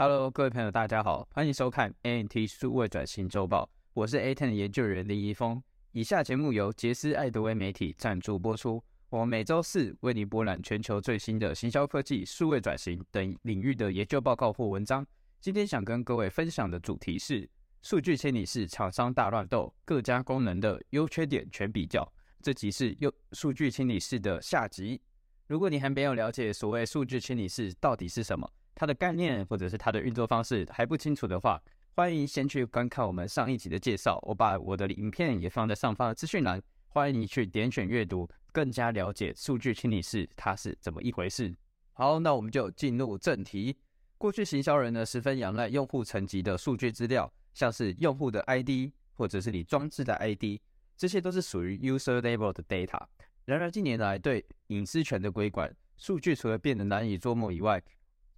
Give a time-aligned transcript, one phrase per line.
[0.00, 5.60] Hello，各位朋友，大家好，欢迎收看 A N T 数位转型周报，我是 A10 的研究员林怡峰。
[5.90, 8.80] 以下节目由杰斯艾德威媒体赞助播出。
[9.08, 15.04] 我们每周四为你播览全球最新的行销科技、数位转型等领域的研究报告或文章。
[15.40, 17.50] 今天想跟各位分享的主题是
[17.82, 22.08] 数据清理室厂商大乱斗，各家功能的优缺点全比较。
[22.40, 25.02] 这集是优数据清理式的下集。
[25.48, 31.60] 如果你还没有了解所谓数据清理式到底是什么，它的概念或者是它的运作方式还不清楚的话，
[31.96, 34.20] 欢迎先去观看我们上一集的介绍。
[34.22, 41.52] 我把我的影片也放在上方的资讯栏，欢迎你去点选阅读，更加了解数据清理室它是怎么一回事。
[41.92, 43.76] 好，那我们就进入正题。
[44.16, 50.60] 过去行销人呢，十分仰赖用户层级的数据资料，像是用户的 ID 或者是你装置的 ID，
[50.96, 53.04] 这些都是属于 user level 的 data。
[53.44, 57.82] 然而近年来对隐私权的规管，数据除了变得难以捉摸以外，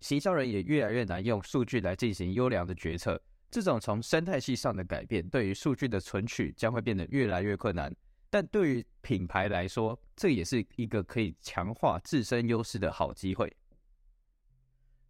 [0.00, 3.20] 行销人也越来越难用数据来进行优良的决策。
[3.50, 7.94] 这种从生态系上的改变，对于数据的存取将会变得越来越困难。
[8.30, 13.52] 但对于品牌来说，这也是一个可以强化自身优势的好机会。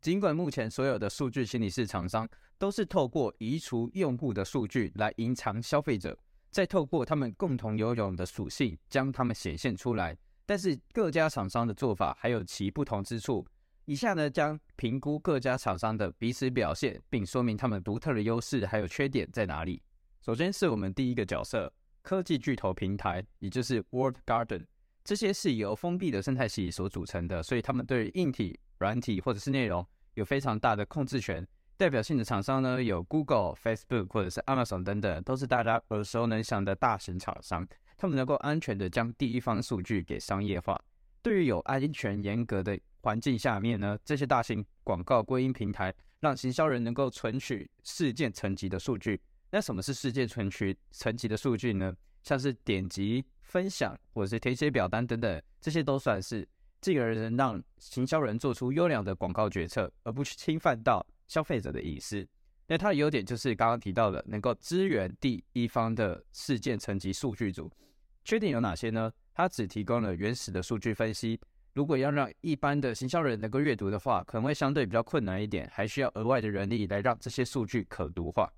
[0.01, 6.19] 尽管目前所有的数据清理室厂商都是透过移除用户的数据来隐藏消费者，
[6.51, 10.17] 再透过他们共同拥有的属性将他们显现出来，
[10.47, 13.47] 但是各家厂商的做法还有其不同之处。
[13.91, 19.83] 以下呢，将评估各家厂商的彼此表现，并说明他们独特的优势还有缺点在哪里。
[20.25, 24.65] 首先是我们第一个角色，科技巨头平台，也就是 Walled Garden。
[25.03, 31.45] 这些是由封闭的生态系所组成的，所以他们对于硬体、软体或者是内容有非常大的控制权。
[31.77, 37.67] 代表性的厂商呢，有 Google、Facebook 或者是 Amazon 等等，都是大家耳熟能详的大型厂商。
[37.97, 40.81] 他们能够安全的将第一方数据给商业化。
[41.23, 49.21] 对于有安全严格的环境下面呢，这些大型广告归因平台让行销人能够存取事件层级的数据。
[49.51, 51.95] 那什么是事件存取层级的数据呢？
[52.23, 56.47] 像是点击、分享或者是填写表单等等，这些都算是
[56.81, 62.27] 进而能让行销人做出优良的广告决策，而不去侵犯到消费者的隐私。
[62.67, 67.73] 那它的优点就是刚刚提到的，能够支援第一方的事件层级数据组。
[68.23, 69.11] 缺点有哪些呢？
[69.35, 71.41] 它只提供了原始的数据分析。
[71.73, 78.53] 如果要让一般的行销人能够阅读的话，可能会相对比较困难一点，还需要额外的人力来让这些数据可读化。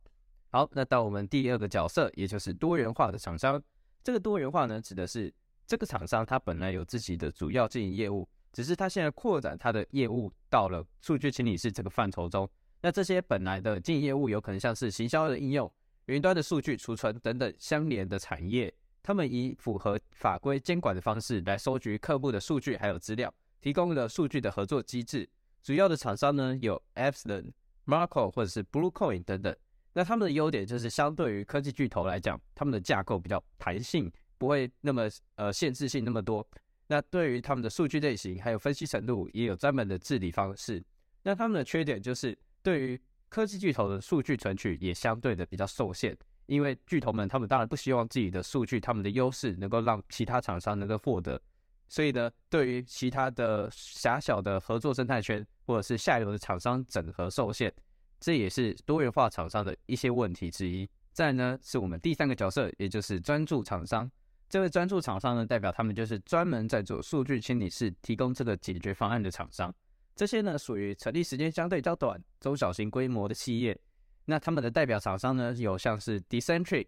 [0.50, 3.62] 好，那到我们第二个角色，也就是多元化的厂商。
[4.02, 5.32] 这个多元化呢，指的是
[5.66, 12.48] 这个厂商它本来有自己的主要经营业务，只是它现在扩展它的业务到了数据清理是这个范畴中。
[12.80, 15.70] 那这些本来的经营业务有可能像是行销的应用、
[16.06, 18.72] 云端的数据储存等等相连的产业。
[19.02, 25.28] 他们以符合法规监管的方式来收集客户的数据还有资料，提供了数据的合作机制。
[25.62, 27.50] 主要的厂商呢有 Epsilon、
[27.86, 29.54] Marco 或者是 Bluecoin 等等。
[29.92, 36.46] 那他们的优点就是相对于科技巨头来讲，他们的架构比较弹性，不会那么呃限制性那么多。
[36.86, 40.82] 那对于他们的数据类型还有分析程度，也有专门的治理方式。
[41.22, 46.16] 那他们的缺点就是对于科技巨头的数据存取也相对的比较受限。
[46.46, 51.40] 因为巨头们，他们当然不希望自己的数据、他们的优势能够让其他厂商能够获得，
[51.88, 57.72] 所以呢，对于其他的狭小的合作生态圈或者是下游的厂商整合受限，
[58.20, 60.88] 这也是多元化厂商的一些问题之一。
[61.12, 64.10] 再呢，是我们第三个角色，也就是专注厂商。
[64.48, 69.74] 这位专注厂商呢，代表他们就是专门在做数据清理式提供这个解决方案的厂商。
[70.14, 73.78] 这些呢，属于成立时间相对较短、中小型规模的企业。
[74.24, 76.86] 那他们的代表厂商呢，有像是 Decentric、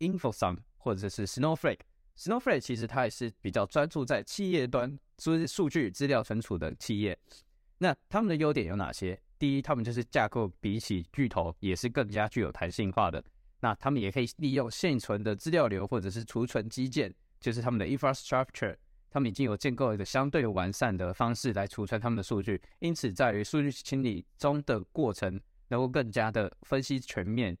[0.00, 1.80] InfoSum 或者是 Snowflake。
[2.16, 7.18] Snowflake 其实它也是比较专注在企业端数数据资料存储的企业。
[7.78, 9.18] 那他们的优点有哪些？
[9.38, 13.22] 第一，他们就是架构比起巨头也是更加具有弹性化的。
[13.60, 18.76] 那他们也可以利用现存的资料流或者是储存基建，就是他们的 infrastructure，
[19.10, 22.60] 他们已经有建构一个相对完善的方式来储存他们的数据。
[22.80, 25.40] 因此，在于数据清理中的过程。
[25.74, 27.56] 能够更加的分析全面，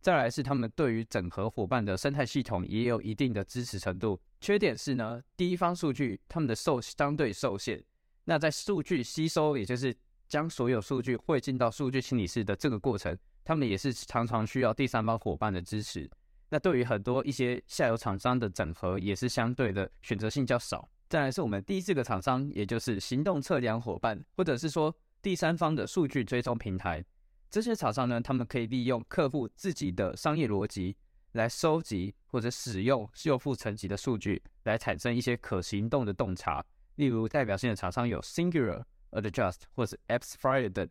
[0.00, 4.18] 再来是他们对于整合伙伴的生态系统也有一定的支持程度。
[4.40, 7.82] 缺点是呢，第一方数据他们的受相对受限。
[8.24, 9.94] 那在数据吸收，也就是
[10.26, 16.08] 将所有数据汇进到数据清理室的这个过程，他们也是常常需要第三方伙伴的支持。
[16.48, 20.88] 那对于很多一些下游厂商的整合，也是相对的选择性较少。
[21.08, 27.04] 再来是我们第四个厂商，也就是行动测量伙伴，或者是说第三方的数据追踪平台。
[27.50, 30.96] 这些厂商呢，他们可以利用客户自己的商业逻辑
[31.32, 36.64] 来收集或者使用用户层级的数据，来产生一些可行动的洞察。
[36.96, 40.88] 例如，代表性的厂商有 Singular、Adjust 或者 AppsFlyer 等。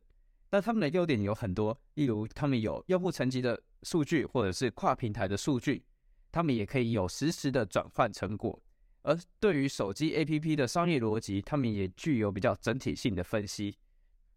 [0.51, 5.83] 那他们的优点有很多，例如他们有用户层级的数据，或者是跨平台的数据，
[6.31, 8.61] 他们也可以有实时的转换成果。
[9.01, 13.75] 而对于手机 APP 的商业逻辑，他们也具有比较整体性的分析。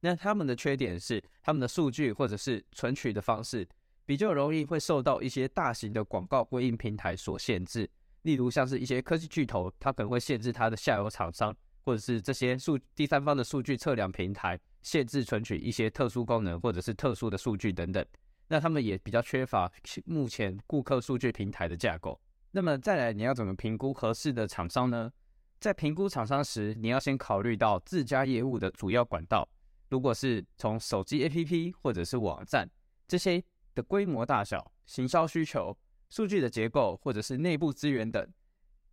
[0.00, 3.68] 那他们的缺点是，他们的数据或者是存取的方式，
[4.06, 7.88] 比较容易会受到一些大型的广告归应平台所限制。
[8.22, 18.04] 例如像是一些科技巨头，它可能会限制它的下游厂商，或者是这些数第三方的数据测量平台，限制存取一些特殊功能或者是特殊的数据等等。
[18.48, 19.70] 那他们也比较缺乏
[20.04, 22.20] 目前顾客数据平台的架构。
[22.50, 25.12] 那么再来，你要怎么评估合适的厂商呢？
[25.60, 29.48] 在评估厂商时，你要先考虑到自家业务的主要管道。
[29.88, 32.68] 如果是从手机 APP 或者是网站
[33.06, 33.42] 这些
[33.74, 35.76] 的规模大小、行销需求、
[36.10, 38.26] 数据的结构或者是内部资源等，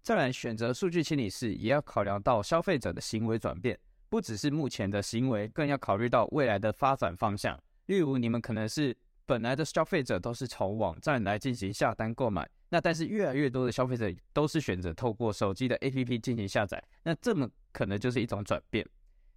[0.02, 3.78] 再来选择数据清理师，也要考量到消费者的行为转变，
[4.10, 7.62] 不只是目前的行为，更要考虑到未来的发展方向。
[7.88, 8.96] 例如，你们可能是
[9.26, 18.88] 本来的消费者都是从网站来进行下单购买，那但是越来越多的消费者都是选择透过手机的 APP 进行下载，那这么可能就是一种转变。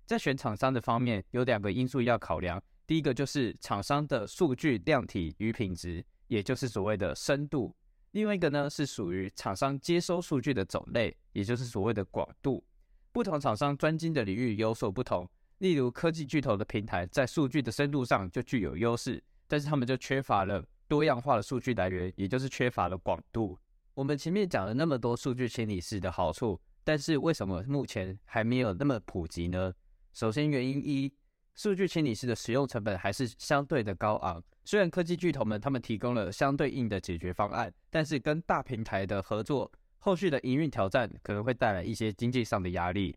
[0.09, 2.59] 在选厂商的方面，有两个因素要考量。
[2.87, 7.71] 第一个就是厂商的数据量体与品质，也就是所谓的深度；
[8.13, 12.65] 另外一个呢是属于厂商接收数据的种类，也就是所谓的广度。
[13.13, 15.29] 不同厂商专精的领域有所不同。
[15.59, 23.59] 例如科技巨头的平台在数据的深度上就具有优势，但是他们就缺乏了多样化的数据来源，也就是缺乏了广度。
[23.93, 29.71] 我们前面讲了那么多数据清理师的好处，但是为什么目前还没有那么普及呢？
[30.19, 31.15] 首先，原因一，
[31.55, 34.43] 数据清理师的使用成本还是相对的高昂。
[34.65, 43.17] 虽然科技巨头们他们提供了相对应的解决方案，但是跟大平台的合作，后续的营运挑战可能会带来一些经济上的压力。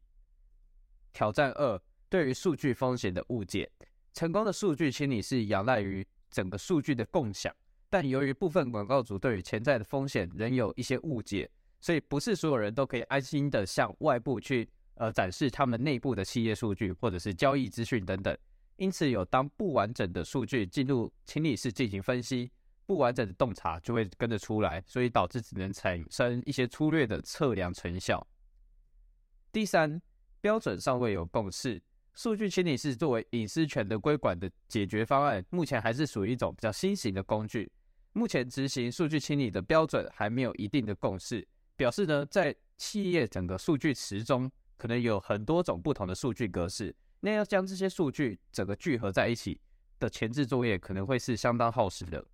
[1.11, 3.67] 挑战二，对于数据风险的误解。
[4.13, 7.51] 成功的数据清理是仰赖于整个数据的共享，
[7.89, 11.49] 但由于部分广告主对于潜在的风险仍有一些误解，
[11.79, 14.69] 所以不是所有人都可以安心的向外部去。
[15.01, 18.37] 呃，展示他们内部的企业数据或者是交易资讯等等，
[18.75, 22.51] 因此有当不完整的数据进入清理室进行分析，
[22.85, 28.27] 不完整的洞察就会跟着出来，所以导致只能产生一些粗略的测量成效。
[29.51, 29.99] 第三，
[30.39, 31.81] 标准尚未有共识，
[32.13, 37.71] 数据清理室作为隐私权的规管的解决方案，目前还是属于一种比较新型的工具，
[38.13, 44.51] 目前执行数据清理的标准还没有一定的共识，表示呢，在企业整个数据池中。
[44.81, 49.61] 可能有很多种不同的数据格式，那要将这些数据整个聚合在一起
[49.99, 52.25] 的前置作业可能会是相当耗时的。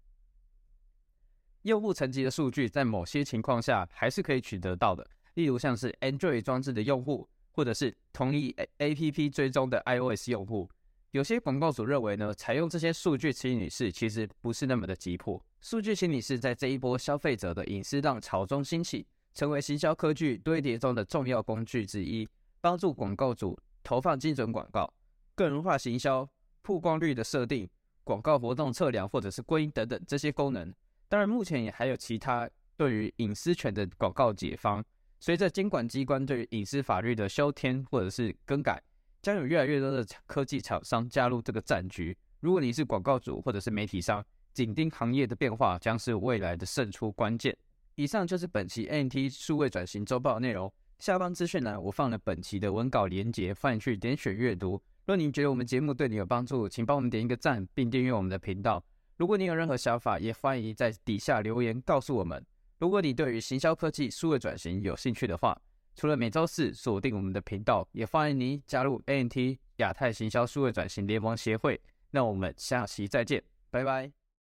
[1.63, 10.69] 用户层级的数据在某些情况下还是可以取得到的，例如像是 Android 装置的用户，或者是同一 APP 追踪的 iOS 用户。
[11.11, 15.45] 有些广告主认为呢，采用这些数据清理师其实不是那么的急迫。
[15.59, 22.25] 数据清理师在这一波消费者的隐私浪潮中兴起，成为行销科技堆叠中的重要工具之一。
[22.67, 24.93] 帮助广告主投放精准广告、
[25.35, 26.29] 个人化行销、
[26.61, 27.65] 曝光率的设定、
[28.03, 30.69] 广告活动测量或者是归因等等这些功能。
[31.07, 34.83] 当然，目前也还有其他对于隐私权的广告解方。
[35.21, 38.83] 随着监管机关对于隐私法律的修订或者是更改，
[39.21, 42.17] 将有越来越多的科技厂商加入这个战局。
[42.41, 44.21] 如果你是广告主或者是媒体商，
[44.53, 47.57] 紧盯行业的变化将是未来的胜出关键。
[47.95, 50.69] 以上就是本期 NT 数位转型周报的内容。
[50.99, 54.81] 下方资讯栏我放了本期的文稿连结，欢迎去点选阅读。
[55.05, 58.83] 若您觉得我们节目对你有帮助，请帮我们点一个赞，并订阅我们的频道。
[59.15, 62.43] 如果你有任何想法，也欢迎在底下留言告诉我们。
[62.79, 65.59] 如果你对于行销科技数位转型有兴趣的话，
[65.95, 71.79] 除了每周四锁定我们的频道，也欢迎您加入 AMT 亚太行销数位转型联盟协会。
[72.11, 74.16] 那我们下期再见，拜拜。